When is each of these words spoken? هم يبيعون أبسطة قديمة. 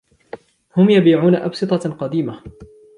هم 0.77 0.89
يبيعون 0.89 1.35
أبسطة 1.35 1.89
قديمة. 1.91 2.41